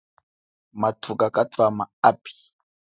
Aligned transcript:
Mathuka 0.81 1.25
katwama 1.35 1.85
api. 2.09 2.33